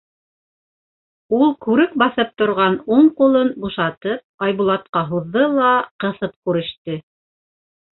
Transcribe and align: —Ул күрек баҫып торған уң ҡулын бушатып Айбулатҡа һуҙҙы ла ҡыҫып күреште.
—Ул 1.39 1.53
күрек 1.65 1.93
баҫып 2.05 2.33
торған 2.43 2.79
уң 2.97 3.13
ҡулын 3.21 3.53
бушатып 3.67 4.49
Айбулатҡа 4.49 5.09
һуҙҙы 5.15 5.49
ла 5.63 5.73
ҡыҫып 6.05 6.39
күреште. 6.49 7.03